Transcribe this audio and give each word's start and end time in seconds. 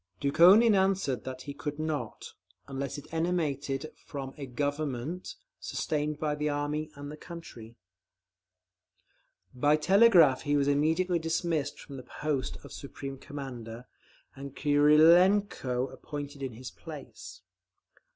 Dukhonin 0.19 0.73
answered 0.73 1.25
that 1.25 1.43
he 1.43 1.53
could 1.53 1.77
not, 1.77 2.33
unless 2.67 2.97
it 2.97 3.13
emanated 3.13 3.91
from 4.03 4.33
"a 4.35 4.47
Government 4.47 5.35
sustained 5.59 6.17
by 6.17 6.33
the 6.33 6.49
Army 6.49 6.89
and 6.95 7.11
the 7.11 7.17
country." 7.17 7.75
By 9.53 9.75
telegraph 9.75 10.41
he 10.41 10.57
was 10.57 10.67
immediately 10.67 11.19
dismissed 11.19 11.79
from 11.79 11.97
the 11.97 12.09
post 12.21 12.57
of 12.65 12.71
Supreme 12.73 13.19
Commander, 13.19 13.85
and 14.35 14.55
Krylenko 14.55 15.93
appointed 15.93 16.41
in 16.41 16.53
his 16.53 16.71
place. 16.71 17.41